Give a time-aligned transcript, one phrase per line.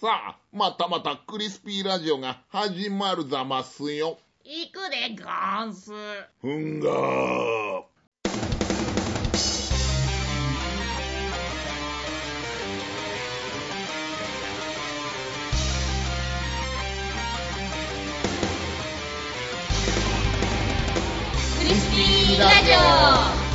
[0.00, 4.16] さあ、またまたクリスピーラジオが始まるざますよ。
[4.44, 5.90] 行くでゴンス。
[6.40, 7.82] ふんがー。
[21.58, 22.70] クリスピーラジ
[23.44, 23.47] オ。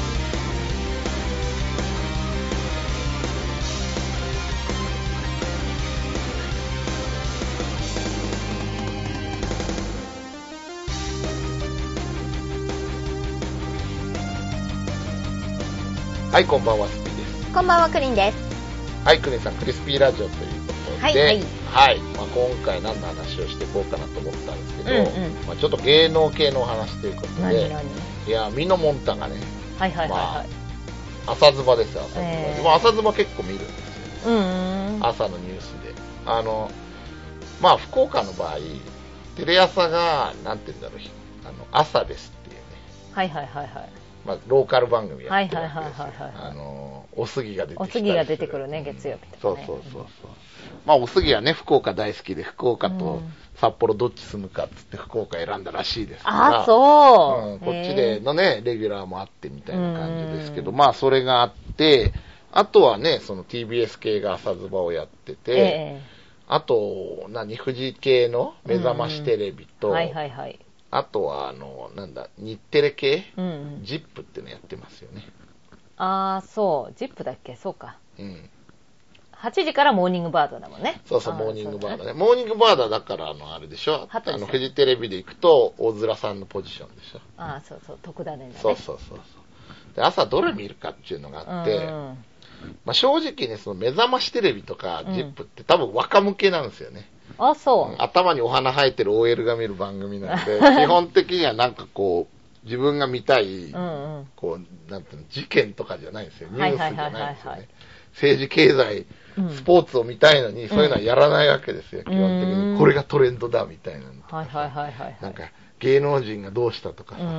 [16.34, 17.54] はい、こんばんは、スピーです。
[17.54, 18.38] こんばんは、クリンです。
[19.06, 27.84] はい、クリンさん、クリスピーラジオということで、はいはいはいまあ、今回何の話をしていこうかなと思ったんですけど、うんうんまあ、ちょっと芸能系のお話ということで、何何
[28.28, 29.36] いや、ミノモンタがね、
[29.78, 30.48] はいはいはいまはい。
[31.28, 32.22] 朝ズバですよ、朝ズバ。
[32.24, 34.32] えーまあ朝ズバ結構見るんですよ。
[34.32, 35.06] うんうん。
[35.06, 35.94] 朝のニュースで。
[36.26, 36.72] あの、
[37.62, 38.58] まあ、福岡の場合、
[39.38, 41.00] テレ朝が、なんて言うんだろう、
[41.46, 42.62] あの朝ですっていうね、
[43.12, 44.03] はいはいはいはい。
[44.26, 49.66] まあ、ローカル番組やってるわけですよはいはいはいはいはいあの、おすぎが出てきたりするお次が出てくるね、月曜日とかね。
[49.66, 50.32] そうそうそうそう。
[50.86, 56.62] まあ、おすぎはね、福岡大好きで、福岡とうん札幌どっち住むかっつって福岡選んだらしいですから。
[56.62, 57.52] あ、そう。
[57.54, 62.14] うんこっちでのね、レギュラーもあってみたいな感じですけど、うんまあ、それがあって、
[62.52, 66.02] あとはね、その TBS 系が朝ズバをやってて、え
[66.48, 70.60] あと、何、富士系の目覚ましテレビと、えはいはいはい。
[70.98, 73.50] あとは、あの、なんだ、日テレ系、うんう
[73.82, 73.84] ん。
[73.84, 75.24] ジップってのやってますよね。
[75.98, 76.94] ああ、そう。
[76.98, 77.56] ジップだっけ？
[77.56, 77.98] そうか。
[78.20, 78.50] うん。
[79.34, 81.02] 8時からモーニングバードだもんね。
[81.06, 82.14] そうそう、あモーニングバーだね。
[82.14, 82.14] ね。
[82.14, 84.08] モーニングバーだだから、あの、あれでしょ？
[84.12, 87.20] あの、フジテレビで行くと、大空さんのポジションでしょ。
[87.38, 88.00] ああ、そうそう。
[88.02, 88.56] 特ダネだね。
[88.60, 89.96] そうそうそうそう。
[89.96, 92.26] で、朝どれ見るかっていうのがあって、うん
[92.86, 97.10] まあ、正直ね、その目覚ましテレビとか、うんジップって多分若向けなんですよね。
[97.38, 98.02] あ、そう。
[98.02, 104.28] 頭にお花生えてる OL が見る番組なので、 基本的にはなんかこう、自分が見たい、うんうん。
[104.36, 106.50] こう、なんていうの、事件とかじゃないんですよ。
[106.52, 107.68] ニュはいースじゃないんですよね。
[108.14, 112.80] 政治、経済、うんスポーツを見たいのに、そういうのはやらないわけですよ、基本的うんに。
[112.80, 115.18] これがトレンドだ、みたいなはいはいはいはい。
[115.22, 115.44] なんか、
[115.84, 117.32] 芸能人がどうしたとかさ、うんう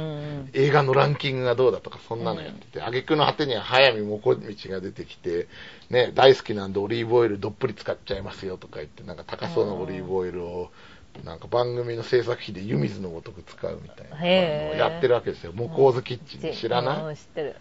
[0.44, 0.50] ん。
[0.52, 5.48] 映画のランキングがどうだとか、そんなのやってて、挙句の果てには早見もこみちが出てきて、
[5.88, 10.70] ね、大好きなんでオリーブオイルどっぷり使っちゃいますよとか言って、なんか高そうなオリーブオイルを、
[11.24, 14.22] なんか番組の制作費で湯水のごとく使うみたいなの
[14.72, 15.52] をやってるわけですよ。
[15.54, 17.56] モコーズキッチンで知らない、うん知ってる。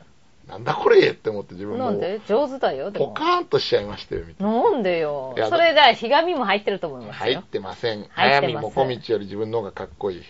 [0.48, 3.14] なんだこれって思って自分もなんで上手だよ、でポも。
[3.14, 4.72] カーンとしちゃいましたよ、みたいな。
[4.72, 5.34] なんでよ。
[5.38, 7.42] それじゃあ、ひがみも入ってると思います入っよ。
[7.44, 8.00] てません。
[8.00, 10.24] 入早見もこみちより自分の方がかっこいい。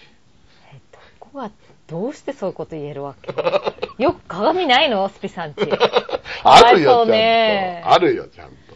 [1.35, 1.49] え
[1.87, 3.31] どうしてそういうこと言えるわけ？
[4.03, 5.07] よく鏡ないの？
[5.09, 5.59] スピさんち。
[6.43, 7.91] あるよ、ちゃんねと。
[7.91, 8.73] あるよ、ちゃんと。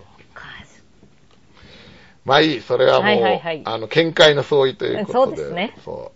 [2.26, 5.38] まあいい、それはもう、はいはいはいあの、見解の相違ということで。
[5.38, 6.12] そうですねそ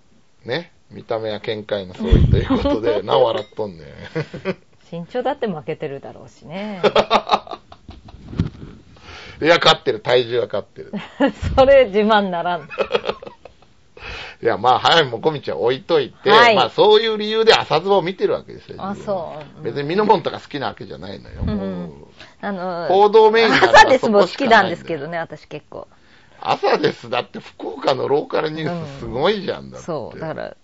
[0.46, 0.48] う。
[0.48, 0.74] ね。
[0.90, 3.86] 見た目は見解の相違ということで、 なお笑っとんね。
[4.92, 6.82] 身長だって負けてるだろうしね。
[9.42, 10.02] いや、勝ってる。
[10.02, 10.92] 体重は勝ってる。
[11.56, 12.68] それ自慢ならん。
[14.42, 18.78] いや、まあ、早見もこみちは置いといて、はいまあ、そういう理由で朝ズバを見てるわけですよ。
[18.80, 21.42] あそう別にミノモンタが好きなわけじゃないのよ。
[21.46, 22.06] うん
[22.42, 25.88] あの、報道メイン朝ですも好きなんですけどね、私結構。
[26.40, 27.10] 朝です。
[27.10, 29.86] だって、福岡のローカルニュースすごいじゃんだって。
[29.86, 30.20] そう。
[30.20, 30.56] だから、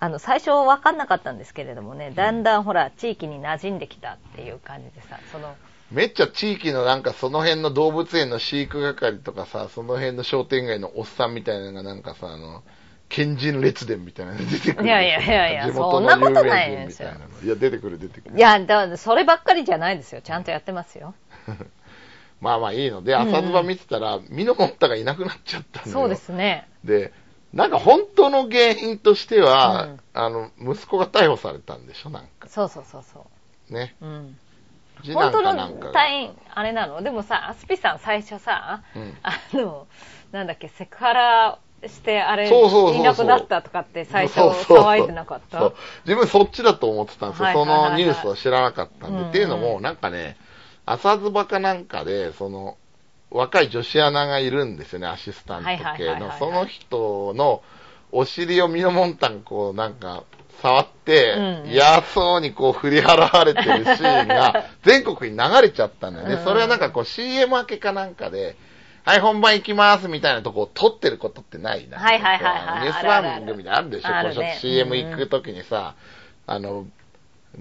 [0.00, 5.56] あの、最初分かんなかったんですけれどもね、だんだんほら、地域に馴染んできたっていう感じでさ、その、
[5.90, 12.62] めっちゃ地域のなんかその辺の動物園の飼育係とかさ、その辺の商店街のおっさんみたいなのがなんかさ、あの、
[13.08, 14.86] 県人列伝みたいなの出てくる。
[14.86, 17.08] いやいやいやいやそんなことないですよ
[17.42, 18.36] いや、出てくる出てくる。
[18.36, 20.20] いや、だそればっかりじゃないですよ。
[20.20, 21.14] ちゃんとやってますよ。
[22.42, 25.92] まあまあいいので、朝ドバ見てたら、ミノモンタがいなくなっちゃったんだよ。
[25.94, 26.68] そうですね。
[26.84, 27.12] で、
[27.54, 32.48] なんか本当の原因としては、うんあの、息子が逮捕されたんでしょ、なんか。
[32.48, 33.26] そうそうそうそ
[33.70, 33.96] ね。
[34.02, 34.06] う。
[34.06, 34.38] うん。
[35.14, 35.42] 本当。
[35.54, 37.02] の隊員、あれなの？
[37.02, 39.16] でもさ、アスピさん最初さ、うん。
[39.22, 39.86] あの、
[40.32, 45.58] なんだっけ、セクハラして、あれ、いなくなったとかって最初騒いでなかった？
[45.58, 45.74] そう。
[46.04, 47.52] 自分そっちだと思ってたんですよ。
[47.52, 49.28] そのニュースを知らなかったんで。
[49.30, 50.36] っていうのも、なんかね、
[50.86, 52.76] 朝ズバかなんかで、その、
[53.30, 56.14] 若い女子アナがいるんですよね、アシスタント系。
[56.18, 56.32] の。
[56.38, 57.62] その人の
[58.10, 60.24] お尻をミノモンタンこうなんか
[60.60, 61.34] 触って、
[61.64, 61.70] うん。
[61.70, 66.34] 嫌そうにこう振り払われてるシーンが 全国に流れちゃったんだよね。
[66.34, 66.44] うん。
[66.44, 68.56] それはなんかこう CM 明けかなんかで、
[69.04, 71.98] はい、本番行きますみたいなとこを撮ってることってないな。
[71.98, 72.80] はいはいはいはい。
[72.82, 75.94] ニュース番組であるでしょ、あるねこうちょっと CM 行くときにさ、
[76.46, 76.86] あの、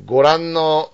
[0.05, 0.91] ご覧の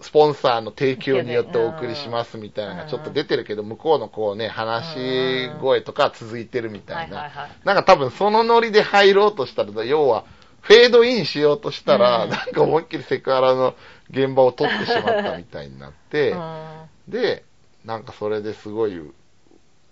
[0.00, 7.18] スポンサーの提供によってお送りしますみたいなのがちょっと出てるけど、向こうのこうね、話し声とかは続いてるみたいな。
[7.18, 7.50] はいはいはい。
[7.64, 10.24] なんか多分そのノリで入ろうとしたら、要は、
[10.62, 13.74] フェードインしようとしたら、うんなんか思いっきりセクハラの
[14.10, 17.44] 現場を撮ってしまったみたいになって、うんで、
[17.84, 19.00] なんかそれですごい、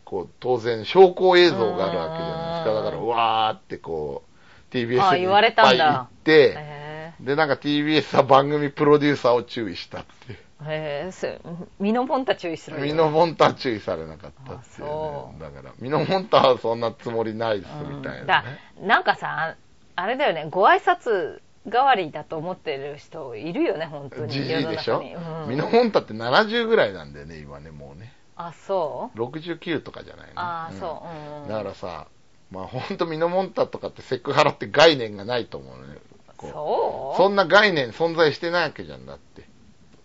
[0.04, 2.74] こう、当然証拠映像があるわけじゃないですか。
[2.74, 4.22] だから、うわーってこ
[4.70, 10.38] う、TBS にいっあ言われたぱいんだ行って、へで、なんか TBS は番組プロデューサーを注意したっていう。
[10.66, 11.40] えへえす
[11.78, 15.38] ミノモンタ注意するミノモンタは注意されなかったっていうあそね。
[15.40, 18.58] だから、ミノモンタはそんなつもりないですみたいなだね。
[18.80, 19.56] なんかさ
[20.00, 25.00] あれだよねご挨拶代わりだと思ってる人いるよね本当にじじいでしょ？
[25.00, 28.12] うんミノモンタって70ぐらいなんだよね、今ね、もうね。
[28.36, 30.32] あそう？69とかじゃないね。
[30.36, 32.06] ああんそう、うん、だからさ、
[32.50, 35.98] まあ本当ミノモンタとかってセクハラって概念がないと思うのね。
[36.40, 37.16] そう？
[37.18, 39.44] そんな概念存在してないわけじゃんだって。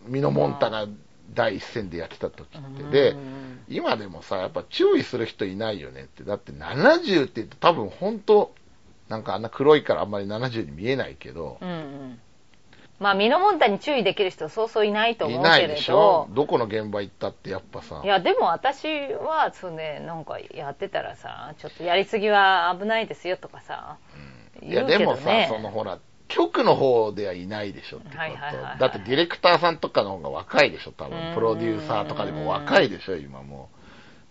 [0.05, 0.85] ミノモンタが
[1.33, 2.83] 第一線でやってた時って。
[2.83, 6.23] でう、ん今でもさ、やっぱ注意する人いないよねって。
[6.23, 8.53] だって70って言うと多分本当、
[9.09, 12.19] なんかあんな黒いからあんまり70に見えないけど、うんうん。
[12.99, 16.27] まあミノモンタに注意できる人そうそういないと思いうなけれいでしょ？
[16.29, 18.01] どどこの現場行ったってやっぱさ。
[18.03, 23.97] い、やでも私はそうねなんかやってたらさちょっとやりすぎは危ないですよとかさ
[24.61, 25.99] いや言うけどでもさ、ねそのほら、
[26.29, 28.17] 局の方ではいないでしょってこと。
[28.17, 28.79] はいはいはいはい。
[28.79, 31.11] だってディレクターさんとかの方が若いでしょ、多うん。
[31.11, 31.33] 分。
[31.35, 33.69] プロデューサーとかでも若いでしょ、今も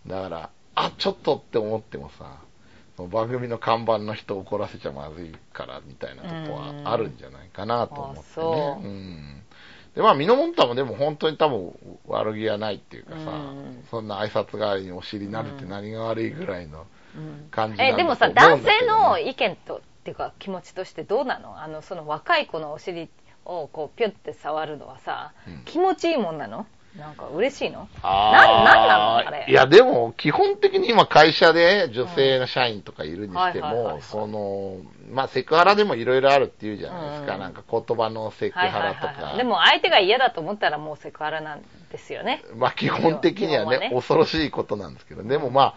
[0.06, 0.08] う。
[0.08, 2.38] だから、あ、ちょっとって思ってもさ、
[2.96, 8.78] 番組の看板の人怒らせちゃまずいからみたいなとこはあるんじゃないかなと思ってね。
[8.82, 8.86] う。
[8.86, 9.42] うん。
[9.94, 11.72] で、まあ、ミノモンタもでも本当に多分
[12.06, 13.84] 悪気はないっていうかさ、うん。
[13.90, 16.86] そんな挨拶代わりにお尻撫でて何が悪いぐらいの
[17.16, 17.48] うん。
[17.50, 21.60] 感じなんだえでもさ男性の意見とっていうか気持ちとしてどうなの？
[21.60, 23.08] あのその若い子のお尻
[23.44, 25.62] をこうピュッて触るのはさ、うん。
[25.64, 26.66] 気持ちいいもんなの？
[26.98, 27.88] なんか嬉しいの？
[28.02, 28.32] あー。
[28.32, 29.16] なんなんなの？
[29.16, 29.46] あれ。
[29.48, 34.76] いや、でも、基本的に今会社で女性の社員とかいるにしてもその、
[35.10, 37.34] まあ、セクハラでもいろいろあるっていうじゃないですか。
[37.34, 39.36] うんなんか言葉のセクはいハラとはいはいはいか。
[39.38, 42.42] でも相手が嫌だと思ったらもうセクハラなんですよね。
[42.56, 43.90] まあ、基本的にはねはね。
[43.92, 45.74] 恐ろしいことなんですけど、でもまあ、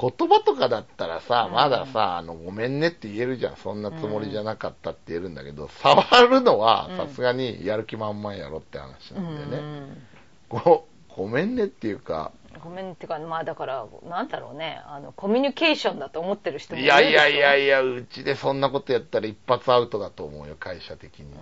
[0.00, 1.54] 言葉とかだったらさ、うん。
[1.54, 3.56] まださ、あの、ごめんねって言えるじゃん。
[3.56, 9.80] そんなつもりじゃなかったって言えるんだけど、触るのはうんさすがにやる気満々やろって話うなんだよね。
[9.80, 10.02] ん
[10.50, 12.32] ご、ごめんねっていうか、
[12.62, 14.82] ごめんっていうかまあだからなんだろうね。
[14.86, 21.26] あのコミュニケーションだと思ってる人もいいやいやいやいや、うちでそんなことやったら一発アウトだと思うよ、会社的に。
[21.32, 21.36] う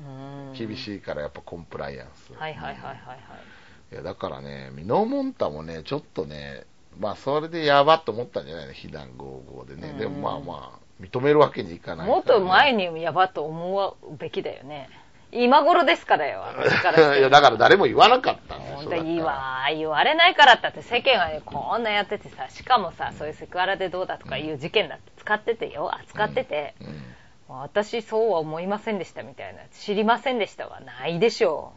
[0.50, 0.52] ん。
[0.52, 2.32] 厳しいからやっぱコンプライアンス。
[2.34, 3.92] はいはいはいはいはい。
[3.92, 6.64] いや、だからね、ミノモンタもね、ちょっとね、
[6.98, 9.90] まあそれでやばっと思ったんじゃないの、非難合々でね。
[9.90, 9.98] うん。
[9.98, 12.12] でもまあまあ、認めるわけにいかないね。
[12.12, 14.88] もっと前にやばと思うべきだよね
[15.30, 27.14] 今頃ですからよ私から いや、だから誰も言わなかったんですいいだからわ言われないからってって世間はねこんなやっててさしかもさそういうセクハラでどうだとかいう事件だって使っててよ扱ってて、うん
[27.50, 29.60] 私そうは思いませんでしたみたいな。
[29.72, 31.72] 知りませんでしたはないでしょ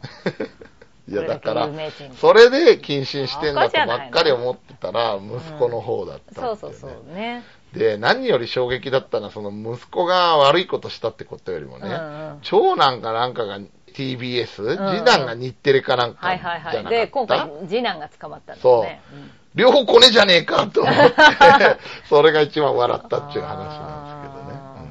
[1.08, 1.68] いや、だから
[2.14, 7.42] それで謹慎してんだとばっかり思ってたら、息子の方だったっていそうそうそうね
[7.74, 11.96] で、何より衝撃だったのは、その息子が悪いことしたってことよりもね、うんう
[12.34, 12.38] ん。
[12.42, 13.58] 長男かなんかが
[13.94, 18.82] TBS、ん次男が日テレかなんかはいじゃなかった、はいはいで今回次男が捕まったんですそう。
[18.82, 19.30] ね、うん。
[19.54, 21.14] 両方コネじゃねえかと思って、
[22.08, 24.60] それが一番笑ったっていう話なんですけどね。
[24.60, 24.82] あ。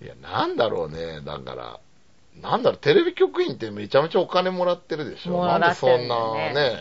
[0.00, 0.06] うん。
[0.06, 1.78] いや、なんだろうね、だから、
[2.40, 5.32] なんだろう、テレビ局員ってめちゃめちゃお金もらってるでしょ。
[5.32, 6.76] もなんでらってるそんなよねね、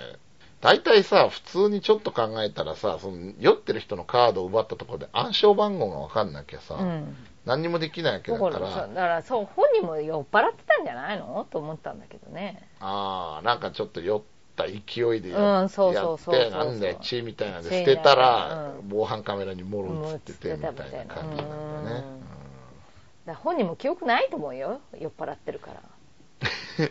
[0.61, 7.15] 大体さ、普通にちょっと考えたらさ、その酔ってる人のカードを奪ったところで暗証番号がわかんなきゃさ、うん。
[7.45, 8.59] 何にもできないわけだから。
[8.59, 11.47] ら、そうだからそう本人も酔っ払ってたんじゃないの？
[11.49, 12.67] と思ったんだけどね。
[12.79, 14.21] ああ、なんかちょっと酔っ
[14.55, 18.89] た勢いでや,、うんそうそうそうそうやって、なんだよ、血みたいなんで血捨てたら、うん。
[18.89, 22.05] 防犯カメラにもろ映っててみたいなもろ映ってたみたいな感じなんだよね。
[23.25, 24.79] だ本人も記憶ないと思うよ。
[24.99, 25.81] 酔っ払ってるから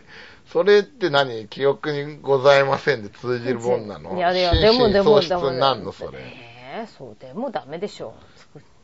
[0.51, 4.15] それって何記憶にございませんで通じるもんなの？
[4.17, 6.19] いやいやでもでも喪失になんのそれ？
[6.19, 8.13] えーそうでもダメでしょ。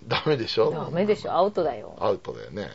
[0.07, 0.71] ダメでしょ？
[0.71, 1.33] ダメでしょ。
[1.33, 1.95] アウトだよ。
[1.99, 2.69] アウトだよね。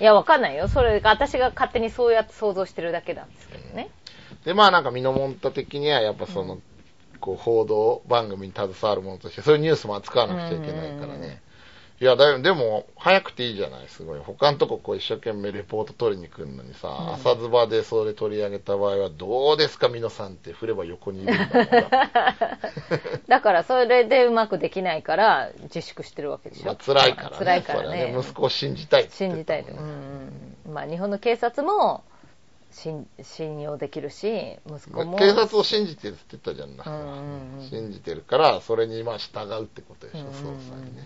[0.00, 0.68] いやわかんないよ。
[0.68, 3.90] それが私が勝手にそうやって想像してるだけなんですけどね。
[4.44, 6.58] で、まあなんかミノモンタ的にはやっぱその、
[7.20, 11.42] こう報道番組に携わるものとして、そういうニュースも扱わなくちゃいけないからうんね。
[12.00, 14.20] いや、だよでも、早くていいじゃない、すごい。
[14.20, 17.12] 他のとここう一生懸命レポート取りに来るのにさ、うん。
[17.12, 22.58] 朝ズバでそれ取り上げた場合は、どうですか、ミノさんって振れば横にいるんだから。
[23.28, 27.36] だからそれでうまくできないから自粛してるわけでしょ、まあ辛いからね。
[27.36, 29.74] 辛いからそれはね息子を信じたいって言信じたいう。
[29.74, 30.56] ん。
[30.72, 32.02] まあ、日本の警察も
[32.70, 35.18] 信信用できるし息子も。
[35.18, 37.68] 警察を信じてるって言ったじゃんな、うんうんうん。
[37.68, 40.58] 信じてるからそれにまあ従うってことでしょ、うんうんうん。
[40.60, 41.02] 捜査にね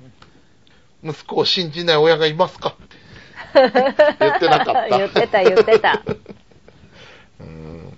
[1.05, 2.71] 息子を信じない親がいますか？
[2.71, 3.69] って
[4.21, 4.89] 言ってなかった。
[4.89, 6.03] 言ってた言ってた。
[7.41, 7.85] うん。
[7.87, 7.95] ね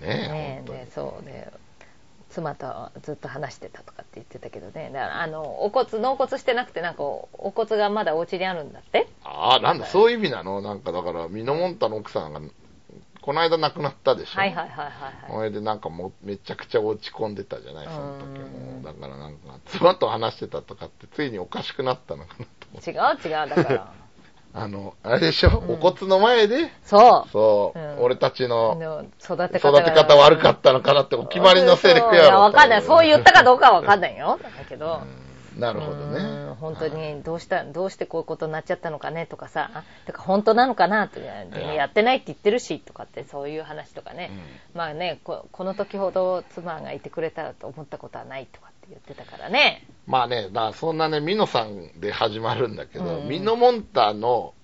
[0.00, 1.48] えねえそうね。
[2.30, 4.90] 妻とずっと話してたとかって言ってたけどね。
[4.92, 9.08] だからあのお骨納骨してなくてなんかおお骨がまだお家にあるんだって。
[9.24, 10.60] ああなんだそういう意味なの？
[10.62, 12.40] なんかだからミノモンタの奥さんが
[13.22, 14.40] この間亡くなったでしょ。
[14.40, 15.32] はいはいはいはいはい。
[15.32, 18.82] それでなんかもうめちゃくちゃ落ち込んでたじゃないその時うん。
[18.82, 22.46] もだからなんか妻と話してたとかってついにおかしくなったのかな
[22.82, 23.92] と違う違うだから。
[24.52, 25.74] あのあれでしょ、うん。
[25.74, 26.72] お骨の前で？
[26.84, 27.30] そう。
[27.30, 28.02] そう、うん。
[28.02, 32.82] 俺たちのの育て方育て方悪かったのかなってお決まりのセリフそういやろやわかんない。
[32.82, 34.40] そう言ったかどうかかはわかんないよ。
[34.42, 35.02] だけど、
[35.60, 39.84] なるほどうんね本当にどうしたどうしてこういうことになっちゃったのかねとかさ。
[40.06, 44.30] てか本当なのかなってでもやってないって言ってるしとかってそういう話とかね、
[44.74, 49.86] まあねここの時ほど妻がいてくれたらと思ったことはないとかって言ってたからね。
[50.06, 53.28] まあねだからそんなねミノさんで始まるんだけど、うん。
[53.28, 54.54] ミノモンタの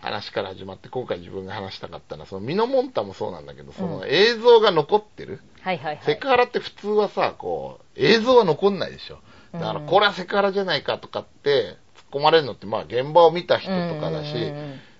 [0.00, 6.04] 話から始まって今回自分が話したかったのはそのミノモンタもそうなんだけどその映像が残ってる、はいはいはい。
[6.04, 9.20] セクハラって普通はさこう映像は残んないでしょ
[9.52, 9.86] だからうん。
[9.86, 11.76] これはセクハラじゃないかとかって
[12.12, 14.52] 突っ込まれるのってまあ現場を見た人とかだし、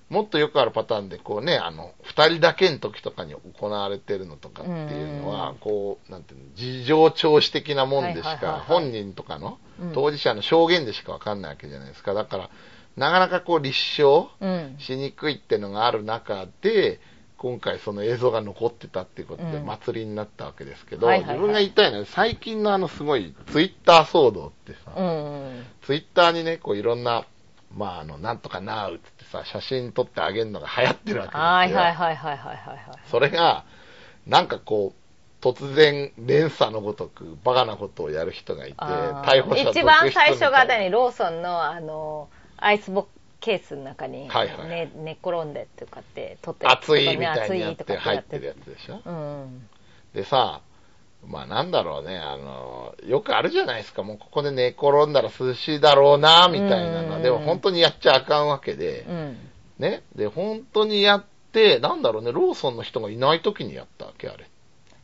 [0.09, 5.57] もっとよくあるパターンでこうねあの2人だけの時とかに行われてるのとかっていうのは、うん。
[5.59, 9.93] こうなんていうの事情聴取的なもんでしか本人とかのうん。
[9.93, 12.15] 当事者の証言でしか分かんないわけじゃないですか。
[12.15, 12.51] だから
[12.97, 14.77] なかなかこう立証うん。
[14.79, 17.01] しにくいってのがある中で
[17.43, 19.67] 今回その映像が残ってたっていうことでうん。
[19.67, 21.37] 祭りになったわけですけど、はいはいはい。
[21.39, 25.67] 自分が言いたいのは最近のあのすごいツイッター騒動ってさ、うんうん。
[25.83, 27.25] ツイッターにねこういろんな
[27.77, 32.79] まああのなんとかなうってさ写真撮ってあげるのが流行ってるわけですよ、はいはいはいはいはいはいはい。
[33.11, 33.65] それが
[34.27, 40.91] なんかこう突然連鎖のごとくバカなことをやる人がいて逮捕者一番最初がみたいな何？
[40.91, 44.91] ローソンのあのアイスボックスケースの中に、ねはいはい。
[44.95, 49.01] 寝っ転んでとかって撮ってる熱いみたいにやって入ってるやつでしょ？
[49.05, 49.69] うん。
[50.15, 50.63] でさ
[51.27, 54.03] まあなんだろうねあのよくあるじゃないですか。
[54.03, 57.17] もうここで寝転んだら涼しいだろうなみたいなの。
[57.17, 57.23] うん。
[57.23, 59.05] でも本当にやっちゃあかんわけで。
[59.09, 59.39] うん。
[59.79, 60.03] ね？
[60.15, 64.49] で本当にやってなんだろうねローソンの人がいない時にやったわけあれ。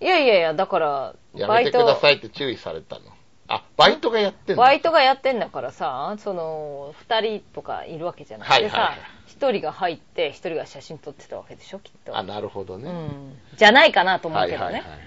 [0.01, 3.03] いやいやいやだからやめてくださいって注意されたの
[3.49, 8.97] あバイトがやってんのバイトがやってんだからさその2人とかいるわけじゃない、はいはいはい。
[9.31, 12.17] でさ1人が入って1人が写真撮ってたわけでしょきっと。
[12.17, 15.01] あなるほどね、うん、じゃないかなと思うけどね、はいはいはいはい。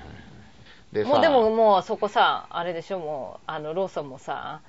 [0.93, 4.61] でさもうでももうそこさあれでしょもうあのローソンもさ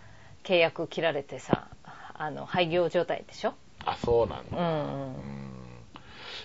[0.45, 1.69] 契約切られてさ
[2.14, 3.55] あの廃業状態でしょ。
[3.85, 5.14] あそうなんだ、うんうん。
[5.14, 5.51] うん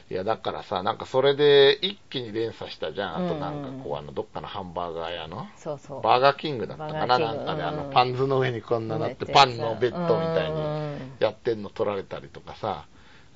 [0.09, 3.25] いやだからさなんかそれで一気に連鎖したじゃん。
[3.25, 5.47] あとなんかこうあのどっかのハンバーガー屋の。
[5.57, 6.01] そうそう。
[6.01, 7.77] バーガーキングだったかななんかであうん。
[7.77, 9.33] のパンズの上にこんななってうん。
[9.33, 10.95] パンのベッドみたいうん。
[10.95, 12.85] にやってんの取られたりとかさ。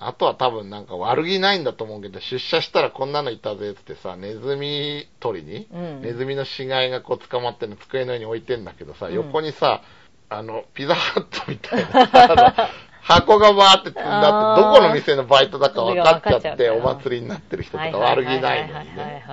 [0.03, 6.01] あとは多分なんか悪気ないんだと思うけど出社したらこんなのいたぜってさネズミ取りに、うん。
[6.01, 9.13] ネズミの死骸がこう捕まってるの机の上に置いてんだけどさ、うん。
[9.13, 9.83] 横にさ
[10.29, 12.69] あのピザハットみたいな
[13.01, 19.25] 箱がバーって積んだってどこの店のバイトだか分かっちゃってお祭りになってる人とか悪気ないのにね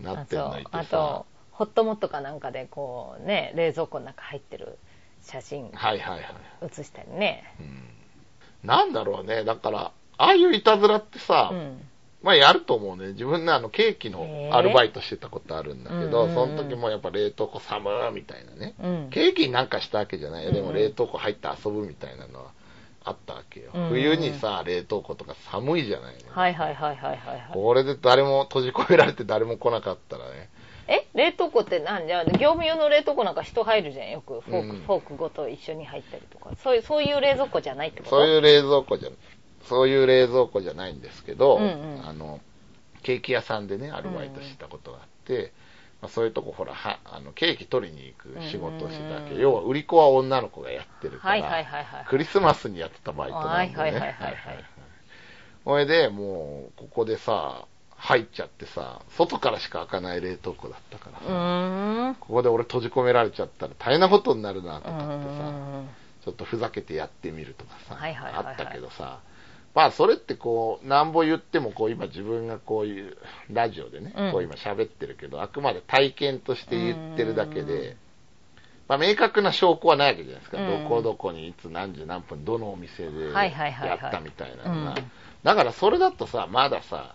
[0.00, 4.78] うんなあってんのいてさとあとホットモットかなんかでこうね冷蔵庫の中入ってる
[5.22, 6.24] 写真はいはいはい
[6.66, 7.96] 写したりねうん
[8.66, 11.80] なんだろうね、だから、ああいういたずらってさ、うん
[12.22, 13.12] まあやると思うね。
[13.12, 18.74] 自分ね、あの、ケーキのアルバイトしてたことあるんだけど、うんうんうんその時もやっぱ冷凍庫寒ーみたいなね。
[18.82, 20.50] うんケーキになんかしたわけじゃないよ。
[20.50, 22.52] でも冷凍庫入って遊ぶみたいなのは
[23.08, 23.70] あったわけよ。
[23.72, 23.88] うんうん。
[23.90, 27.50] 冬にさ、冷凍庫とか寒いじゃない、ね、はいはいはいはいはいはい。
[27.54, 30.50] これで誰も閉じ込められて誰も来なかったらね。
[30.88, 31.06] え？
[31.14, 34.40] 冷凍庫ってなんじゃ業務用の冷凍庫なんか人入るじゃんよく。
[34.40, 34.82] フォーク,、うん。
[34.82, 36.50] フォークごと一緒に入ったりとか。
[36.62, 38.10] そういうそういう冷蔵庫じゃないってこと？
[38.10, 39.10] そういう冷蔵庫じゃ、
[39.64, 41.66] そういう冷蔵庫じゃないんですけど、うんう
[41.98, 42.06] ん。
[42.06, 42.40] あの、
[43.02, 45.52] ケーキ屋さんでね、アルバイトしたことがあって、
[46.06, 52.04] まあ、そういうとこほらはあの、ケーキ取りに行く仕事をしてたわけ、要は売り子は女の子がやってるから、はいはいはいはい。
[52.08, 54.16] クリスマスにやってたバイトなんでね。
[55.64, 65.88] ほいで、もう、ここでさ、入っちゃってさ、外からしか開かない冷凍庫だったからうさ、ここで俺閉じ込められちゃったら大変なことになるなとうかってさ、ん。
[66.24, 68.52] ちょっとふざけてやってみるとかさ、はいはいはいはい。
[68.52, 69.20] あったけどさ、
[69.76, 73.18] まあそれってこう、なんぼ言ってもこう今自分がこういう
[73.52, 74.32] ラジオでね、うん。
[74.32, 77.66] こう今喋ってるけど、あくまで体験として言ってるだけうん。
[77.66, 77.98] で、
[78.88, 80.56] まあ明確な証拠はないわけじゃないですか。
[80.56, 80.82] うん。
[80.84, 84.90] どこどこにいつ何時何分どのお店でやったみたいなのが。
[84.92, 85.10] うん。
[85.42, 87.14] だからそれだとさ、まださ、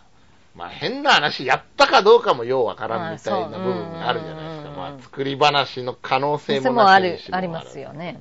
[0.56, 4.70] まあ変な話、やったかどうかもようわからんみたいな部分があるじゃないですか。
[4.70, 4.76] うん。
[4.76, 8.20] まあ作り話の可能性もなしにしもありますよね。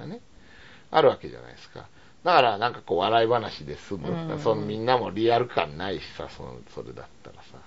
[0.91, 1.85] あるわけじゃないですか。
[2.25, 4.11] だからなんかこう笑い話で済む。
[4.11, 7.59] うんそのみんなもリアル感ないしさ、そのそれだったらさ、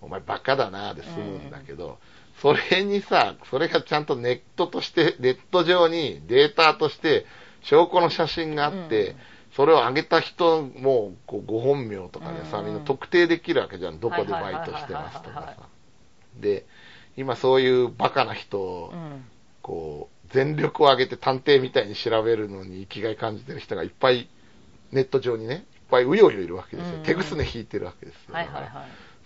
[0.00, 1.98] お前バカだなで済むんだけど、
[2.40, 7.26] それにさ、それがちゃんとネットとして、ネット上にデータとして
[7.62, 9.16] 証拠の写真があって、うん
[9.56, 13.98] それを上げた人もこうご本名とかでさ、うんみんな特定できるわけじゃん。
[13.98, 15.68] どこでバイトしてますとかさ。
[16.40, 16.66] で、
[17.16, 19.24] 今そういうバカな人をうん
[19.60, 24.28] こう、全力を挙げて探偵みたいに調べるのに生きがい感じてる人がいっぱい、
[24.92, 26.96] ネット上にね、いっぱいうようよいるわけですよ。
[26.96, 27.02] うん。
[27.02, 28.34] 手ぐすね引いてるわけですよ。
[28.34, 28.70] はいはいはい。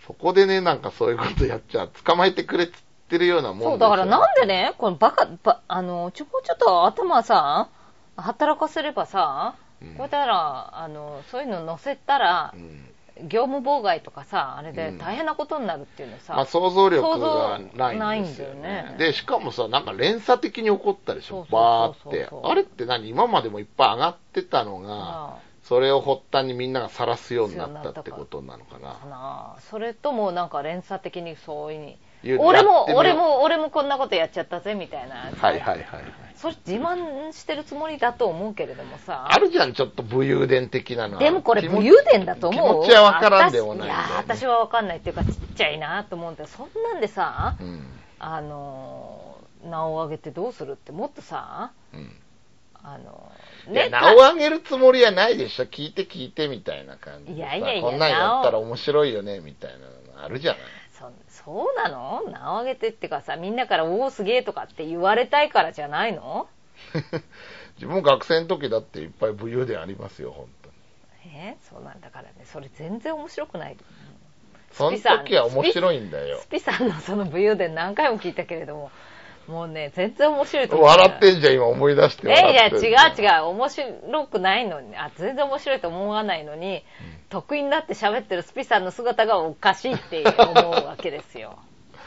[0.07, 2.73] そこでね、なんかそういうことやっちゃ、捕まえてくれっつっ
[3.09, 7.69] てるようなもんそう、だからなんでね、このバカ、ばあの、ちょこちょっと頭さ、
[8.17, 9.89] 働かせればさ、うん。
[9.91, 14.99] こうやったら、あの、そういうの載せたらう、ん業務妨害とかさ、あれでうん。
[14.99, 18.97] 大変なことになるっていうのさ、まあ想像力想が像ないんですよね。
[18.99, 22.29] で、しかもさ、なんか連鎖的に起こったでしょ、バーって。
[22.43, 23.09] あれって何？
[23.09, 28.95] 今までもいっぱい上がってたのが、あそれを発端にみんなが晒すようになったってことなのかなあ。
[28.95, 29.07] か。
[29.07, 36.05] なそれともなんか連鎖的にそういうにいうの俺も俺も俺もこんなことやっちゃったぜみたいな、はいはいはいはい。
[36.37, 41.21] それ自慢してるつもりだと思うけれどもさあるじゃん、ちょっと武勇伝的なのは。
[41.21, 47.87] でもこれ武勇伝だと思う気持ちはわからんでもないね私いや私はわかんないっていうかちっちゃいなと思うんだよそんなんでさ、うん。
[48.19, 52.11] あの名を上げてどうするってもっとさうん。
[52.87, 53.33] あの
[53.73, 55.65] ね名を上げるつもりはないでしょ。
[55.65, 57.55] 聞いて聞いてみたいな感じでさ。
[57.57, 60.61] いやいやいやこんなんやったら面白いよね、みたいなのあるじゃない。
[61.45, 62.23] そそうなの？
[62.31, 66.49] 名を上げてってかさみんなから「おおすげえ」とかって言われたいからじゃないの？
[67.77, 70.75] 自分も学生の時だっていっぱい武勇伝ありますよ、本当に。
[71.37, 72.35] えそうなんだからね。
[72.45, 73.77] それ全然面白くない
[74.71, 76.39] その時は面白いんだよ。
[76.39, 76.49] ス。
[76.49, 78.91] ピさんのその武勇伝何回も聞いたけれども
[79.47, 80.89] もうね全然面白いと思う。
[80.89, 82.79] 笑ってんじゃん、今思い出してえいや違う
[83.23, 83.45] 違う。
[83.47, 86.85] 面白くないのにあ全然面白いと思わないのに、
[87.35, 91.59] 得意になって喋ってるスピさんの姿がおかしいって思うわけですよ。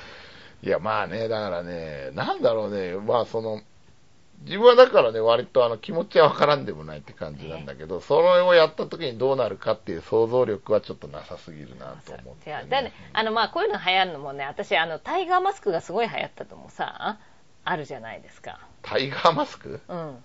[0.64, 3.62] いや、まあね、だからね、なんだろうね、まあその、
[4.44, 17.18] 自分はだからね、割とあの気持ちはわからんでもないって感じなんだけど、それをやった時にどうなるかっていう想像力はちょっとなさすぎるなと思って、違うでねあのまあこういうの流行るのもね私あのタイガーマスクがすごい流行ったともさ
[17.66, 18.60] あるじゃないですか。
[18.84, 19.82] タイガーマスク？
[19.90, 20.24] うん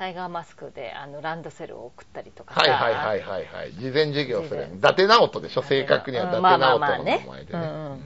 [0.00, 2.60] タイガーマスクであのランドセルを送ったりとかさ。
[2.62, 3.74] はいはいはいはいはい。
[3.74, 4.66] 事前授業する。
[4.74, 5.62] 伊達直人でしょ？
[5.62, 8.00] 正確には伊達直人の名前でね。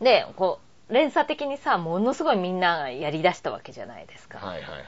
[0.00, 0.58] でこ
[0.90, 4.84] う連鎖的にさものすごいみんながやりだしたわけじゃないですか、はいはいはい。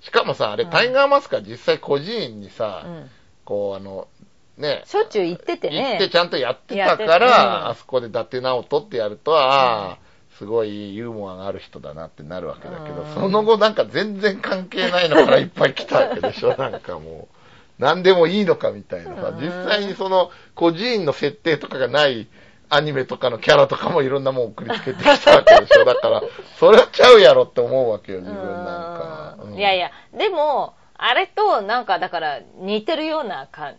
[0.00, 0.70] しかもさ、あれ、うん。
[0.70, 3.10] タイガーマスクは実際個人にさ、うん。
[3.44, 4.08] こうあの、
[4.56, 5.90] ね、しょっちゅう行っててね。
[5.90, 9.98] 行ってちゃんとやってたから、あそこで伊達直人ってやると、ああ、
[10.42, 17.34] すごいユーモアがある人だなってなるわけだけど、うんその後なんか全然関係ないのからいっぱい来たわけでしょ、 なんかもう。
[17.78, 22.26] 何でもいいのかみたいなさう、ん実際にその個人の設定とかがない
[22.68, 25.84] アニメとかのキャラとかもいろんなもん送りつけてきたわけでしょ。
[25.86, 26.22] だから、
[26.58, 29.34] それはちゃうやろって思うわけよ、自分なんか。
[29.44, 33.74] うんうんいやいやでもあれとなんかだから似てるようなか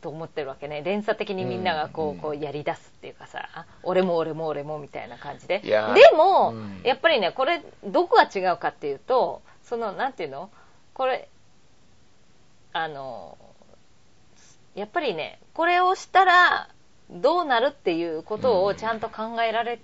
[0.00, 0.82] と思ってるわけね。
[0.82, 2.18] 連鎖的にみんながこう,、うん。
[2.18, 5.60] こうやり出すっていうかさあ俺も俺も俺もみたいな感じで。
[5.60, 5.76] で
[6.16, 6.80] も、うん。
[6.84, 10.50] やっぱりねこれどこが違うかっていうとそのなんていうの？
[10.94, 11.28] これ
[12.72, 13.36] あの
[14.74, 16.68] やっぱりねこれをしたら
[17.10, 19.80] どうなるっていうことをちゃんと考えられ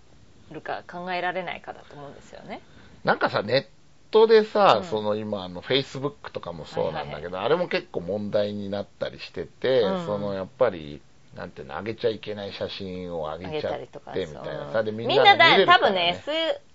[0.50, 2.60] るか考えられないかだと思うんですよね。
[3.02, 3.73] なんかさ、ネッ
[4.14, 4.84] トでさ、うん。
[4.84, 10.06] その今、あの、Facebook とかもそうなんだけど、はあれも結構問題になったりしてて、うん。
[10.06, 11.02] そのやっぱり、
[11.34, 16.24] なんていうの、上げちゃいけない写真を上げちゃって、みたいなさ、で、みんみんなだなで見れるから多分ね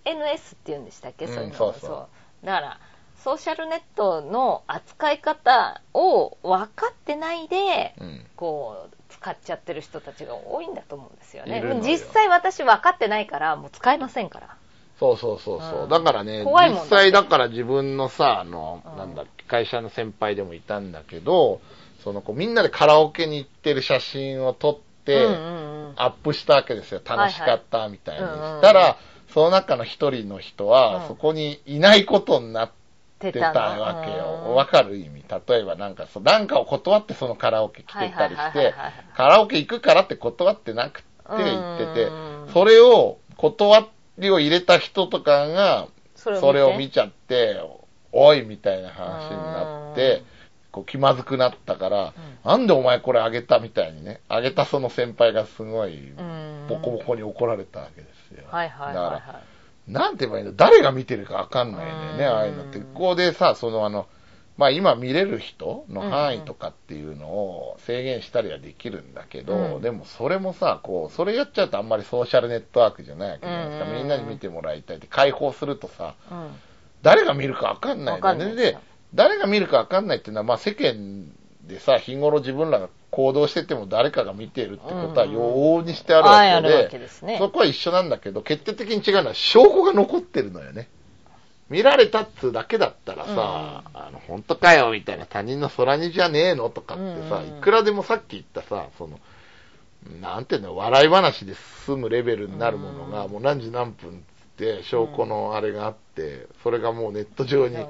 [0.05, 2.07] SNS って言うんでしたっけ、うんそういうのそうそ
[2.43, 2.45] う。
[2.45, 2.79] だから
[3.15, 8.25] ソーシャルネットの扱い方を分かってないで、うん。
[8.35, 11.59] こう使っちゃってる人たちが多いんだと思うんですよね。
[11.59, 11.81] よ。
[11.81, 14.55] 実際私分かってないからもう使えませんから
[14.99, 15.83] そうそうそうそう。
[15.83, 15.89] うん。
[15.89, 18.97] だからね、実際だから自分のさ、あの、うん。
[18.97, 21.61] なんだっけ、会社の先輩でもいたんだけど、
[22.03, 25.93] その子みんなでカラオケに行ってる写真を撮って、うんうんうん。
[25.95, 27.01] アップしたわけですよ。
[27.03, 28.23] 楽しかったみたいに。
[28.23, 28.39] はいはい。
[28.39, 28.97] うんうんしたら、
[29.33, 31.07] その中の一人の人は、うん。
[31.07, 32.71] そこにいないことになっ
[33.19, 34.17] て出たわけうん。
[34.17, 34.55] よ。
[34.55, 35.23] わかる意味。
[35.47, 38.73] 例えばなんかそう、なんかを断ってそのカラオケ来てたりして
[39.15, 43.85] カラオケ行くからって断ってなくて行っててうん、それを断り
[44.29, 47.61] を入れた人とかが、そそれを見ちゃって、
[48.11, 50.23] おいみたいな話になって、
[50.71, 56.65] こう気まずくなったから、なんでお前これあげたみたいにね、あげたその先輩がすごい、うん。
[56.67, 58.45] ボコボコに怒られたわけですよ。
[58.49, 59.41] はいはいはいだはから、
[59.87, 62.31] なんて言えばいいの誰が見てるかわかんないんだよね、うん。
[62.31, 62.79] ああいうのって。
[62.79, 64.07] ここでさ、そのあの、
[64.59, 73.89] まあ今見れる人の範囲とかっていうのを制限したりはできるんだけど、うんでもそれもさ、こう、それやっちゃうとあんまりソーシャルネットワークじゃないわけじゃないですか。
[73.89, 76.33] うんみんなに見てもらいたいって解放するとさ、い。
[76.33, 76.51] うん
[77.01, 78.55] 誰が見るかわかんないんね。
[78.55, 78.77] で
[79.13, 81.31] 誰が見るかわかんないっていうのは、まあ世間
[81.63, 87.37] でさ、日頃自分らが行動してても誰かが見てるってことはうん往々にしてあるわけで、やるわけですね。
[87.39, 90.89] そこは一緒なんだけど、決定的に違うのは証拠が残ってるのよね。
[91.69, 97.49] 見られたっつうだけだったらさ、あの、本当かよみたいな他人の空にじゃねえのとかってさ、うん。
[97.49, 99.19] うんいくらでもさっき言ったさ、その、
[100.19, 101.53] なんていうの、笑い話で
[101.85, 103.31] 済むレベルになるものが、うん。
[103.31, 104.13] もう何時何分っ
[104.57, 107.89] て証拠のあれがあって、それがもうネット上にうんうん。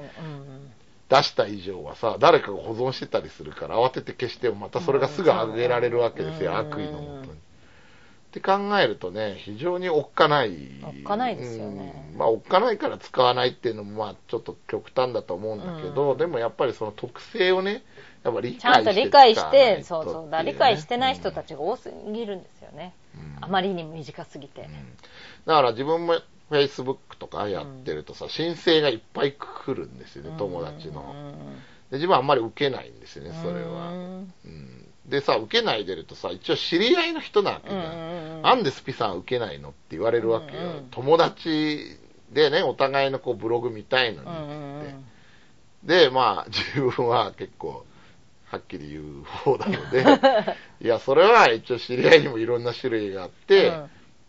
[1.08, 6.58] 出した以上はさ、誰かが保存してたりするから、慌てて消してもまたそれがすぐ上げられるわけですよ、うん。
[6.58, 7.38] 悪意のもとに。
[8.30, 10.56] って考えるとね、非常におっかない。
[10.84, 17.82] おっかないですよねうんまあ、おっかないから使わないっていうのも、まあ、ちょっと極端だと思うんだけど、うんでもやっぱりその特性をね、
[18.22, 20.30] やっぱ理ちゃんと解して理解して、とそうそう。
[20.30, 22.94] だ理解してない人たちが多すぎるんですよね。
[23.16, 24.68] うんあまりにも短すぎてうん。
[25.46, 26.14] だから自分も
[26.50, 31.14] Facebook とかやってるとさ、申請がいっぱい来るんですよね、友達の。
[31.90, 33.90] で自分はあんまり受けないんですよね、それは。
[34.44, 38.42] うんでさ、受けないでるとさ、一応知り合いの人なわけじゃん。
[38.42, 40.62] なんでスピさん受けないのって言われるわけよ。
[40.62, 41.98] うんうん友達
[42.32, 44.94] でね、お互いのこうブログ見たいのにうんうんって
[45.84, 47.84] で、まあ、自分は結構、
[48.46, 50.04] はっきり言う方なので、
[50.82, 53.72] いや、それは一応知り合いにもいろんな種類があって、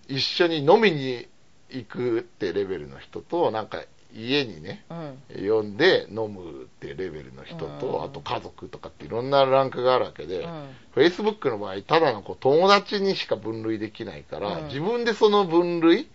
[0.08, 1.28] 一緒に飲みに
[1.70, 5.50] 行くってレベルの人と、なんか家にね、うん。
[5.50, 8.04] 呼んで飲むってレベルの人と、うん。
[8.04, 10.70] あと家族とかっていろんなランクがあるわけで、うん。
[10.96, 14.68] Facebook の場合、ただのこう友達にしか分類できないから、うん。
[14.68, 16.10] 自分でその分類、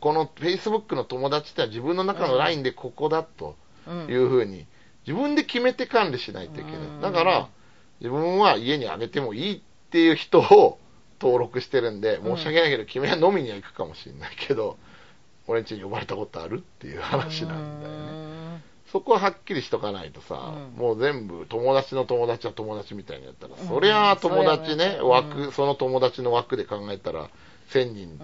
[0.00, 4.10] この Facebook の友達ってのは自分の中のラインでここだとうん。
[4.10, 4.66] いうふうに、
[5.06, 6.80] 自分で決めて管理しないといけない。
[6.80, 7.00] うん。
[7.00, 7.48] だから、
[8.00, 10.78] 自分は家にあげてもいいっていう人を
[11.20, 14.76] 登録してるんで、うん申し訳ないけど、君は飲みには行くかもしれないけど、
[15.46, 18.62] 俺ん家に呼ばれたことあるっていう話なんだよね。
[18.92, 27.30] そこははっきりしとかないとさ、うんもう全部友達の友達は友達みたいにやったら、うんそりゃあ友達ね、うんその友達の枠で考えたら、
[27.70, 28.18] 1000人、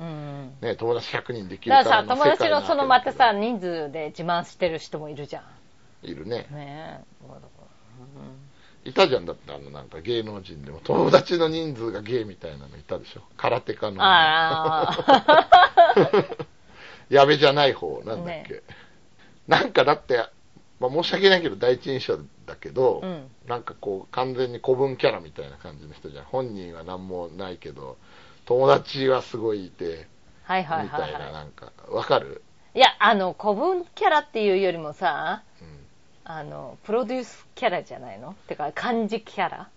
[0.60, 6.06] ね、友達100人できるだかかららさ、友達のそのまたさ、ね、人数で自慢してる人もいるじゃん。
[6.06, 6.46] いるね。
[6.50, 7.00] ね
[8.84, 13.22] いたじゃんだって、あの、なんか芸能人でも友達の人数がゲイみたいなのいたでしょ。
[13.36, 14.02] 空手家うんの。
[14.02, 16.24] ああ。
[17.08, 18.54] やべじゃない方、なんだっけ。
[18.54, 18.62] ね
[19.46, 20.26] なんかだって、
[20.78, 26.24] まあ、申し訳ないけど第一印象だけど、うんなんかこう完全に古文キャラみたいな感じの人じゃん。
[26.26, 27.96] 本人は何もないけど、
[28.44, 30.06] 友達はすごいいて、
[30.44, 32.42] はいはいみたいな、なんか、わかる、
[32.74, 32.78] い。
[32.78, 35.86] いや、あの、古文キャラっていうよりもさ、うん、
[36.24, 38.34] あの、プロデュースキャラじゃないの？
[38.46, 39.68] てか、漢字キャラ？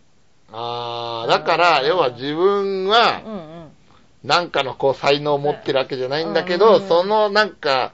[0.51, 3.71] あー、だから、要は自分はう、んうん。
[4.23, 6.87] なんかのこう才能を持ってるわけじゃないんだけど、うん。
[6.87, 7.93] そのなんか、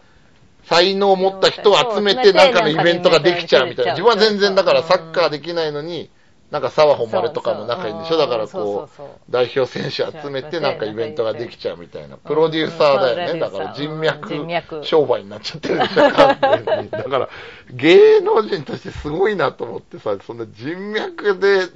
[0.64, 3.92] 才能を持った人を集めてなんかのイベントができちゃうみたいな。
[3.94, 6.10] 自分は全然だからうんサッカーできないのに、
[6.52, 8.18] なんか沢穂丸とかも仲いいんでしょ。
[8.18, 12.18] だからこそうう、代表選手集めてなんかイベントができちゃうみたいな。
[12.18, 13.40] プロデューサーだよね。
[13.40, 16.90] だから人脈商売になっちゃってるでしょ、 完全に。
[16.90, 17.30] だから
[17.72, 21.68] 芸能人としてすごいなと思ってさ、そんな人脈で、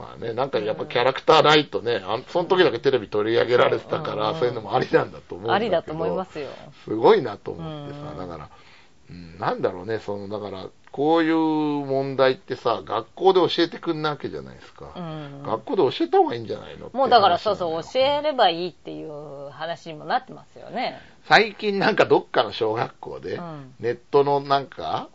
[0.00, 5.52] まあね、なんかやっぱキャラクターないとね、あんその時だけテレビ取り上げられてたから、うんそういうのもありなんだと思うんだけど。
[5.52, 6.48] ありだと思いますよ。
[6.84, 8.50] すごいなと思ってさ、うんだから、
[9.10, 14.92] うん、なんだろうね、その、だから、こういう問題ってさ、学校で教えてくんなわけじゃないですか。
[14.96, 20.98] うん学校で教えた方がいいんじゃないのもうだからそうそう、教えればいいっていう話にもなってますよね。
[21.28, 25.10] 最近なんかどっかの小学校で、うんネットのなんか、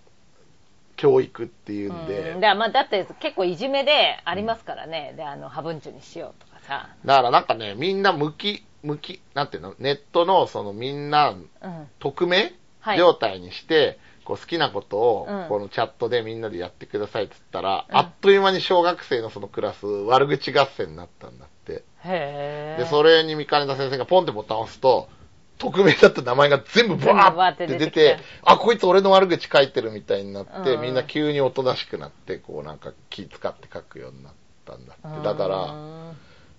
[0.98, 5.14] 教育っていうんで、うん、でまあ、だって結構いじめでありますからね。
[5.18, 6.90] で、あの、ハブンチュにしようとかさ。
[7.06, 9.76] だからなんかね、みんな向き、向き、なんていうの？
[9.80, 11.88] ネットのそのみんなうん。
[12.00, 21.84] 匿名はい状態にして、こう好きなことをうんこのチャットでみんなでやってくださいって言ったら、うんあっという間に小学生のそのクラス悪口合戦になったんだって。
[22.04, 25.10] へぇで、それに見かねた先生がポンってボタンを押すと、
[25.58, 30.82] 匿名だった名前が全部バーって出てあ、こいつ俺の悪口書いてるみたいになって、うん。
[30.82, 34.34] みんな急におとなしくなって、こうなんか気使って書くようになっ
[34.66, 35.24] たんだって。
[35.24, 36.18] だから、うん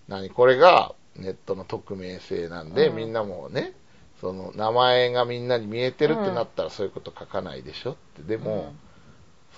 [0.08, 2.96] 何これがネットの匿名性なんで、うん。
[2.96, 3.72] みんなもね
[4.20, 8.22] その名前がみんなに見えてるってなったらそういうこと書かないでしょって。
[8.22, 8.72] でも、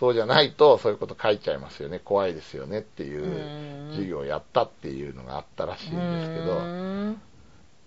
[0.01, 3.90] そうじゃないとそういうこと書いちゃいますよね、怖いですよねっていううん。
[3.90, 7.20] 授業をやったっていうのがあったらしいんですけうど、ん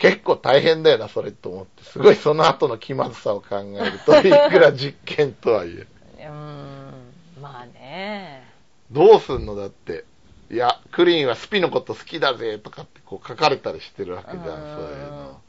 [0.01, 5.87] 結構大変だよな、それと思って、すごいその後の気まずさを考えると、 いくら実験とはいえ。
[6.27, 6.93] うん
[7.39, 8.51] まあね
[8.91, 10.05] どうすんのだって。
[10.49, 15.41] いや、クリーンはスピのこと好きだぜとかってこう書かれたりしてるわけじゃん、そううんいうの。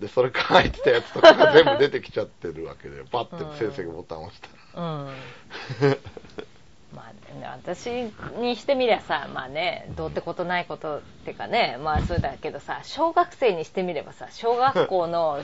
[0.00, 4.40] で、それ書いてたやつとかが全部出てきちゃってるわけで、パッて先生がボタンを押し
[4.74, 5.96] たうんら。
[6.94, 15.42] まあね、私にしてみりゃさ、まあね、どうってことないことっていうかね、まあそうだけどさ、小学生にしてみればさ、小学校の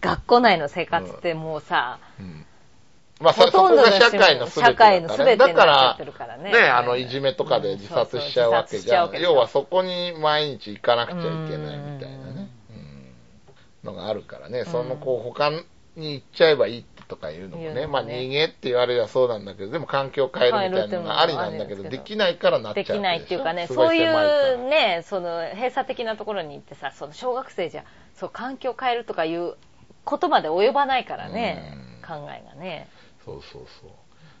[0.00, 2.46] 学校内の生活ってもうさ、うん。
[3.20, 6.52] まほとんどの社会の全てだ社会のってるからね。
[6.52, 9.20] ね、あの、いじめとかで自殺しちゃうわけじゃん。
[9.20, 12.50] 要はそこに毎日行かなくちゃいけないみたいなね、
[13.84, 13.90] うん。
[13.90, 15.50] のがあるからね、そのこう、他
[15.96, 29.54] に行っちゃえばいいとかいうのもね、ねまあ逃げって言われればそうなんだけど、でも環境を変えるみたいなのがありなんだけど、ですけどできないからなっちゃうできないっていうかね、そういうね、その閉鎖的なところに行ってさ、その小学生じゃ、そう、環境を変えるとかいう
[30.04, 32.88] ことまで及ばないからね、うん考えがね。
[33.24, 33.90] そうそうそう。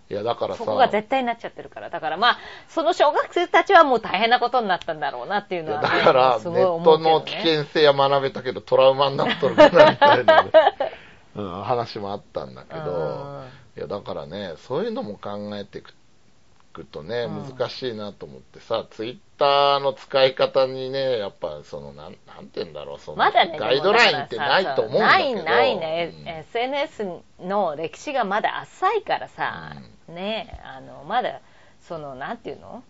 [0.08, 1.90] いや、だからさ、そこが絶対になっちゃってるから。
[1.90, 7.38] だからまあ、その小学生たちはもう大変なことになったんだろうなっていうのは、ね、だから、すネットの危ね。
[7.38, 10.50] 険性は学べたけど、トラウマになっとるかな、みたいなね、
[11.36, 13.44] うん、話もあったんだけど、
[13.76, 17.56] いや、だからね、そういうのも考えていくとね、うん。
[17.56, 25.42] 難しいなと思ってさ、ツイッターの使い方にね、やっぱ、その、なん、なんて言うんだろう、その、まだね、ガイドラインってないと思うんだけど。
[25.42, 26.28] ないないね、うん。
[26.28, 27.08] SNS
[27.40, 29.72] の歴史がまだ浅いからさ、
[30.08, 31.40] ねあのまだ
[31.80, 32.82] そのなんていうの？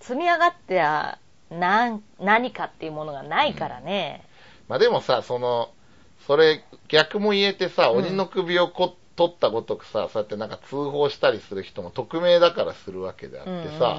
[0.00, 1.18] 積み上がっては
[1.50, 4.24] 何何かっていうものがないからね、
[4.68, 5.70] まあでもさ、その、
[6.26, 7.98] それ逆も言えてさ、うん。
[7.98, 13.98] 鬼の首をこ取ったごとくさ、そうやってなんか通報したりする人も匿名だからするわけであってさ、